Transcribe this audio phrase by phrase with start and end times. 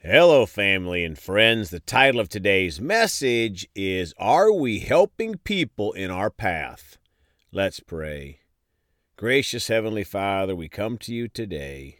[0.00, 1.70] Hello, family and friends.
[1.70, 6.98] The title of today's message is Are We Helping People in Our Path?
[7.50, 8.38] Let's pray.
[9.16, 11.98] Gracious Heavenly Father, we come to you today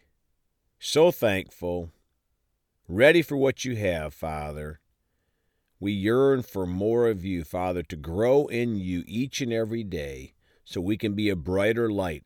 [0.79, 1.91] so thankful,
[2.87, 4.79] ready for what you have, Father.
[5.77, 10.35] We yearn for more of you, Father, to grow in you each and every day
[10.63, 12.23] so we can be a brighter light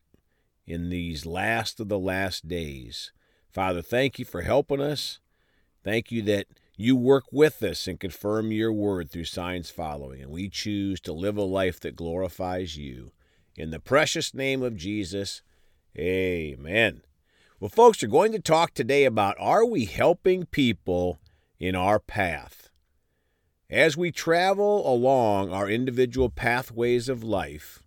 [0.68, 3.10] in these last of the last days.
[3.50, 5.18] Father, thank you for helping us.
[5.84, 6.46] Thank you that
[6.76, 11.12] you work with us and confirm your word through signs following, and we choose to
[11.12, 13.12] live a life that glorifies you.
[13.54, 15.42] In the precious name of Jesus,
[15.96, 17.02] amen.
[17.60, 21.20] Well, folks, we're going to talk today about are we helping people
[21.60, 22.70] in our path?
[23.68, 27.82] As we travel along our individual pathways of life,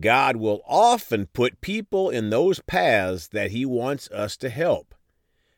[0.00, 4.94] God will often put people in those paths that He wants us to help.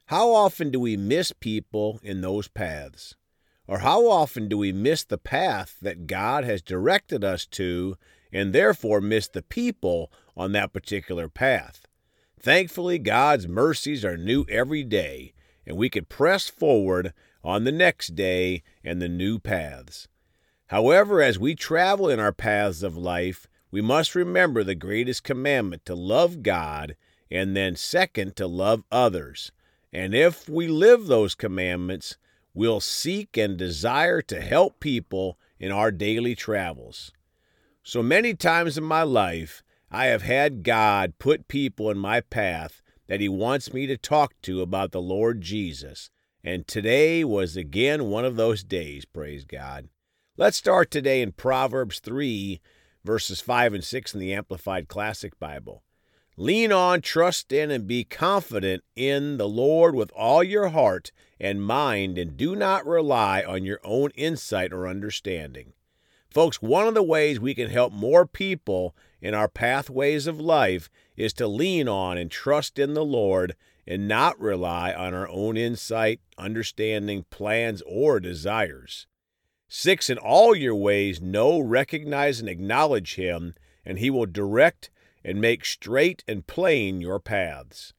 [0.06, 3.16] How often do we miss people in those paths?
[3.66, 7.97] Or how often do we miss the path that God has directed us to
[8.33, 11.86] and therefore miss the people on that particular path?
[12.39, 15.33] Thankfully, God's mercies are new every day,
[15.66, 20.06] and we can press forward on the next day and the new paths.
[20.69, 25.84] However, as we travel in our paths of life, we must remember the greatest commandment
[25.86, 26.94] to love God
[27.28, 29.50] and then, second, to love others.
[29.92, 32.17] And if we live those commandments,
[32.55, 37.12] we'll seek and desire to help people in our daily travels.
[37.83, 42.83] So many times in my life, I have had God put people in my path
[43.06, 46.11] that He wants me to talk to about the Lord Jesus.
[46.43, 49.89] And today was again one of those days, praise God.
[50.37, 52.61] Let's start today in Proverbs 3,
[53.05, 55.83] verses 5 and 6 in the Amplified Classic Bible.
[56.39, 61.62] Lean on, trust in, and be confident in the Lord with all your heart and
[61.62, 65.73] mind, and do not rely on your own insight or understanding.
[66.28, 70.91] Folks, one of the ways we can help more people in our pathways of life
[71.16, 73.56] is to lean on and trust in the Lord
[73.87, 79.06] and not rely on our own insight, understanding, plans, or desires.
[79.69, 84.91] Six, in all your ways, know, recognize, and acknowledge Him, and He will direct
[85.26, 87.92] and make straight and plain your paths.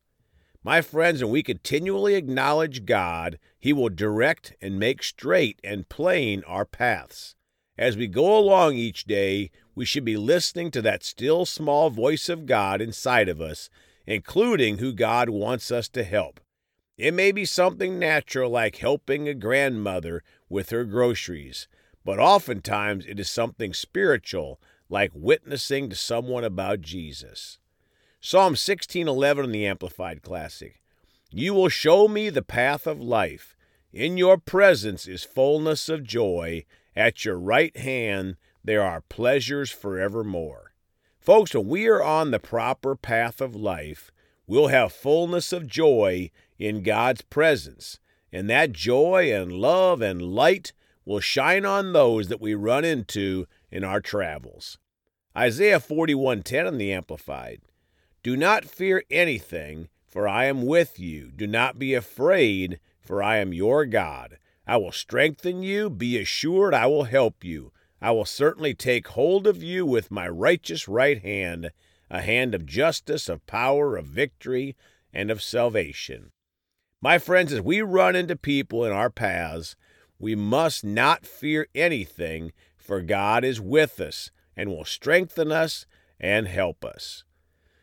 [0.64, 6.42] My friends, when we continually acknowledge God, He will direct and make straight and plain
[6.48, 7.36] our paths.
[7.78, 12.30] As we go along each day, we should be listening to that still small voice
[12.30, 13.70] of God inside of us,
[14.06, 16.40] including who God wants us to help.
[16.98, 21.68] It may be something natural like helping a grandmother with her groceries,
[22.06, 27.60] but oftentimes it is something spiritual like witnessing to someone about Jesus.
[28.20, 30.82] Psalm 16:11 in the Amplified Classic.
[31.30, 33.56] You will show me the path of life.
[33.94, 36.66] In your presence is fullness of joy.
[36.96, 40.74] At your right hand there are pleasures forevermore.
[41.20, 44.12] Folks, when we are on the proper path of life,
[44.46, 48.00] we'll have fullness of joy in God's presence.
[48.32, 50.74] And that joy and love and light
[51.06, 54.78] will shine on those that we run into in our travels.
[55.36, 57.62] Isaiah 41:10 in the Amplified.
[58.24, 61.32] Do not fear anything, for I am with you.
[61.32, 64.38] Do not be afraid, for I am your God.
[64.66, 65.90] I will strengthen you.
[65.90, 67.72] Be assured I will help you.
[68.02, 71.72] I will certainly take hold of you with my righteous right hand,
[72.10, 74.76] a hand of justice, of power, of victory,
[75.14, 76.32] and of salvation.
[77.02, 79.76] My friends, as we run into people in our paths,
[80.20, 82.52] we must not fear anything,
[82.88, 85.86] for God is with us and will strengthen us
[86.20, 87.26] and help us.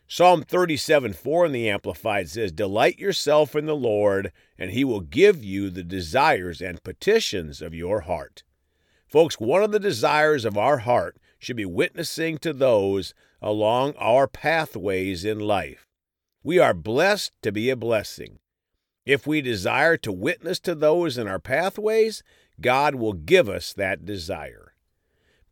[0.08, 5.00] Psalm 37 4 in the Amplified says, Delight yourself in the Lord, and he will
[5.00, 8.42] give you the desires and petitions of your heart.
[9.06, 14.26] Folks, one of the desires of our heart should be witnessing to those along our
[14.26, 15.86] pathways in life.
[16.42, 18.38] We are blessed to be a blessing.
[19.06, 22.22] If we desire to witness to those in our pathways,
[22.60, 24.63] God will give us that desire.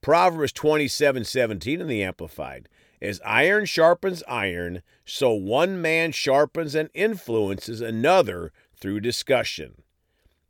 [0.02, 2.68] Proverbs 27 17 in the Amplified.
[3.00, 9.82] As iron sharpens iron, so one man sharpens and influences another through discussion.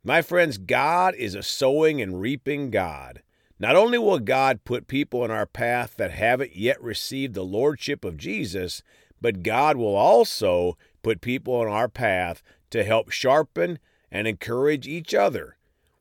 [0.03, 3.21] My friends, God is a sowing and reaping God.
[3.59, 8.03] Not only will God put people in our path that haven't yet received the Lordship
[8.03, 8.81] of Jesus,
[9.21, 12.41] but God will also put people on our path
[12.71, 13.77] to help sharpen
[14.11, 15.57] and encourage each other.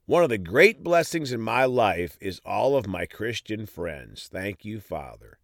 [0.07, 4.29] One of the great blessings in my life is all of my Christian friends.
[4.31, 5.39] Thank you, Father.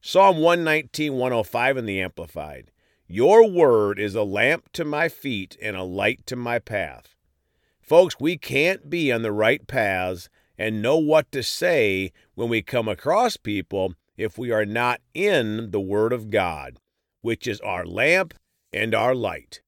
[0.00, 2.70] Psalm 119, 105 in the Amplified.
[3.08, 7.16] Your word is a lamp to my feet and a light to my path.
[7.80, 12.62] Folks, we can't be on the right paths and know what to say when we
[12.62, 16.76] come across people if we are not in the Word of God,
[17.20, 18.34] which is our lamp
[18.72, 19.60] and our light.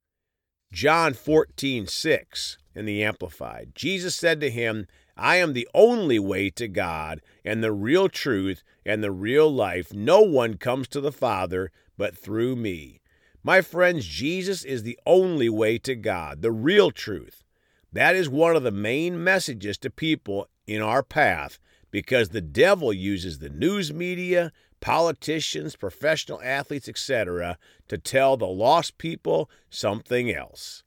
[0.73, 3.73] John 14, 6 in the Amplified.
[3.75, 4.87] Jesus said to him,
[5.17, 9.93] I am the only way to God and the real truth and the real life.
[9.93, 13.01] No one comes to the Father but through me.
[13.43, 17.45] My friends, Jesus is the only way to God, the real truth.
[17.93, 21.59] That is one of the main messages to people in our path
[21.91, 27.59] because the devil uses the news media, politicians, professional athletes, etc.,
[27.89, 30.85] to tell the lost people something else.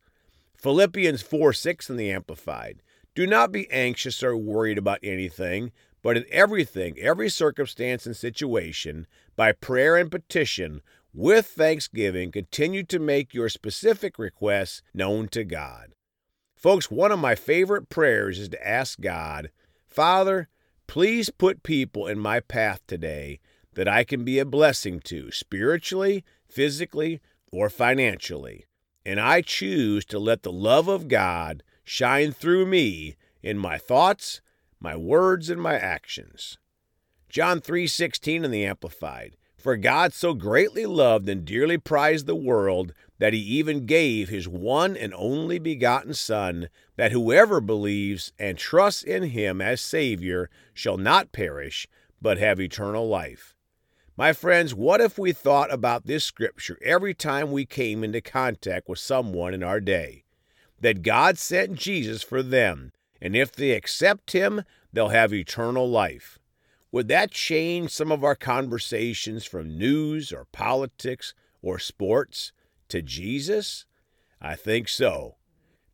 [0.63, 2.81] Philippians 4 6 in the Amplified.
[3.15, 9.05] Do not be anxious or worried about anything, but in everything, every circumstance and situation,
[9.35, 10.81] by prayer and petition,
[11.13, 15.95] with thanksgiving, continue to make your specific requests known to God.
[16.55, 19.51] Folks, one of my favorite prayers is to ask God,
[19.85, 20.47] Father,
[20.87, 23.41] please put people in my path today
[23.73, 27.19] that I can be a blessing to, spiritually, physically,
[27.51, 28.63] or financially.
[29.05, 34.41] And I choose to let the love of God shine through me in my thoughts,
[34.79, 36.57] my words, and my actions.
[37.29, 39.35] John 3:16 in the amplified.
[39.57, 44.45] For God so greatly loved and dearly prized the world that he even gave his
[44.45, 46.67] one and only begotten Son,
[46.97, 51.87] that whoever believes and trusts in him as Savior shall not perish,
[52.21, 53.52] but have eternal life.
[54.15, 58.87] My friends, what if we thought about this scripture every time we came into contact
[58.87, 60.23] with someone in our day?
[60.79, 66.37] That God sent Jesus for them, and if they accept him, they'll have eternal life.
[66.91, 71.33] Would that change some of our conversations from news or politics
[71.63, 72.51] or sports
[72.89, 73.85] to Jesus?
[74.39, 75.37] I think so.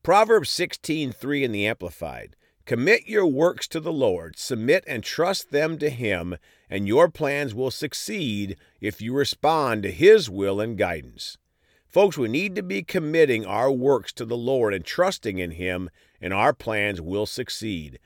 [0.03, 2.35] Proverbs 16:3 in the Amplified.
[2.69, 6.37] Commit your works to the Lord, submit and trust them to him,
[6.69, 11.39] and your plans will succeed if you respond to his will and guidance.
[11.87, 15.89] Folks, we need to be committing our works to the Lord and trusting in him,
[16.21, 17.97] and our plans will succeed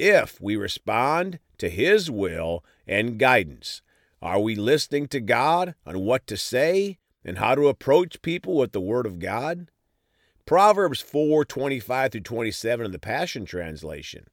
[0.00, 3.82] if we respond to his will and guidance.
[4.20, 8.72] Are we listening to God on what to say and how to approach people with
[8.72, 9.68] the Word of God?
[10.48, 14.28] Proverbs 4 25 through 27 in the Passion Translation.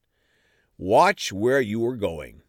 [0.78, 2.40] Watch where you are going.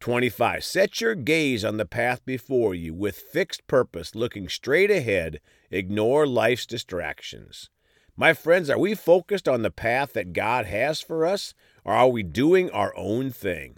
[0.00, 0.64] 25.
[0.64, 5.40] Set your gaze on the path before you with fixed purpose, looking straight ahead.
[5.70, 7.68] Ignore life's distractions.
[8.16, 11.52] My friends, are we focused on the path that God has for us,
[11.84, 13.76] or are we doing our own thing?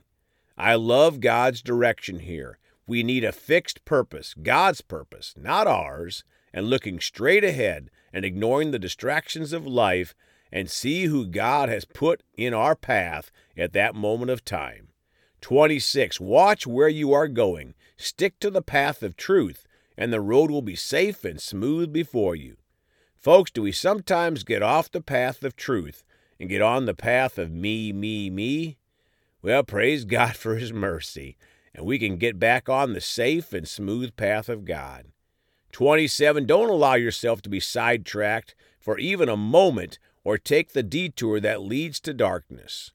[0.56, 2.60] I love God's direction here.
[2.86, 6.22] We need a fixed purpose, God's purpose, not ours,
[6.56, 10.14] and looking straight ahead and ignoring the distractions of life
[10.50, 14.88] and see who God has put in our path at that moment of time.
[15.42, 16.18] 26.
[16.18, 17.74] Watch where you are going.
[17.98, 19.66] Stick to the path of truth,
[19.98, 22.56] and the road will be safe and smooth before you.
[23.18, 26.04] Folks, do we sometimes get off the path of truth
[26.40, 28.78] and get on the path of me, me, me?
[29.42, 31.36] Well, praise God for His mercy,
[31.74, 35.08] and we can get back on the safe and smooth path of God.
[35.76, 36.46] 27.
[36.46, 41.60] Don't allow yourself to be sidetracked for even a moment or take the detour that
[41.60, 42.92] leads to darkness.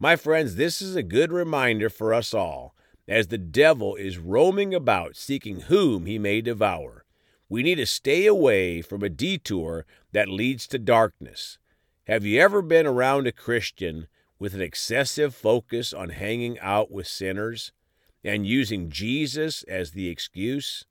[0.00, 2.74] My friends, this is a good reminder for us all,
[3.06, 7.04] as the devil is roaming about seeking whom he may devour.
[7.48, 11.58] We need to stay away from a detour that leads to darkness.
[12.08, 14.08] Have you ever been around a Christian
[14.40, 17.70] with an excessive focus on hanging out with sinners
[18.24, 20.86] and using Jesus as the excuse?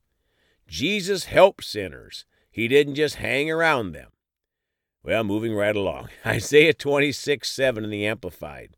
[0.66, 2.24] Jesus helped sinners.
[2.50, 4.10] He didn't just hang around them.
[5.02, 6.08] Well, moving right along.
[6.26, 8.76] Isaiah 26, 7 in the Amplified.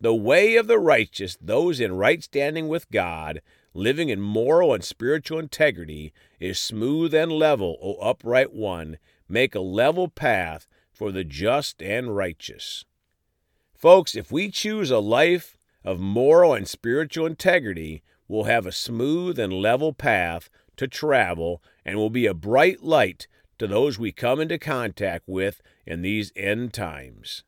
[0.00, 3.40] The way of the righteous, those in right standing with God,
[3.74, 8.98] living in moral and spiritual integrity, is smooth and level, O upright one.
[9.28, 12.84] Make a level path for the just and righteous.
[13.74, 19.38] Folks, if we choose a life of moral and spiritual integrity, we'll have a smooth
[19.38, 24.40] and level path to travel and will be a bright light to those we come
[24.40, 27.44] into contact with in these end times.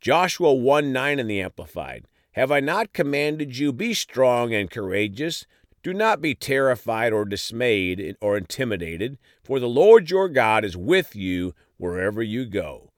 [0.00, 2.04] Joshua 1 9 in the Amplified.
[2.34, 5.44] Have I not commanded you, be strong and courageous?
[5.82, 11.16] Do not be terrified or dismayed or intimidated, for the Lord your God is with
[11.16, 12.92] you wherever you go.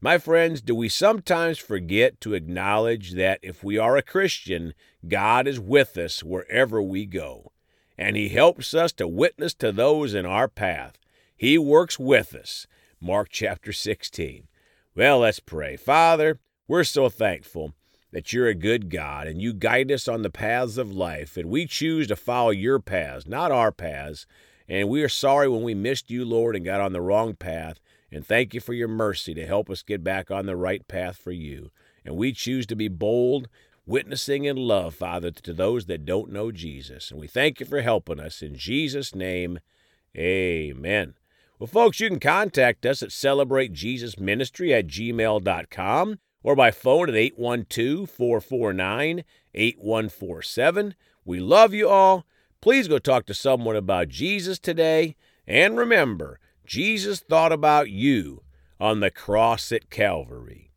[0.00, 4.74] My friends, do we sometimes forget to acknowledge that if we are a Christian,
[5.06, 7.52] God is with us wherever we go?
[7.98, 10.96] And He helps us to witness to those in our path.
[11.36, 12.66] He works with us.
[13.00, 14.46] Mark chapter 16.
[14.94, 15.76] Well, let's pray.
[15.76, 17.74] Father, we're so thankful
[18.12, 21.50] that you're a good God and you guide us on the paths of life, and
[21.50, 24.26] we choose to follow your paths, not our paths.
[24.68, 27.80] And we are sorry when we missed you, Lord, and got on the wrong path.
[28.10, 31.16] And thank you for your mercy to help us get back on the right path
[31.16, 31.70] for you.
[32.04, 33.48] And we choose to be bold,
[33.88, 37.10] witnessing in love, Father, to those that don't know Jesus.
[37.10, 38.42] And we thank you for helping us.
[38.42, 39.58] In Jesus' name,
[40.16, 41.14] amen.
[41.58, 48.08] Well, folks, you can contact us at celebratejesusministry at gmail.com or by phone at 812
[48.08, 50.94] 449 8147.
[51.24, 52.26] We love you all.
[52.60, 55.16] Please go talk to someone about Jesus today.
[55.46, 58.42] And remember, Jesus thought about you
[58.78, 60.67] on the cross at Calvary.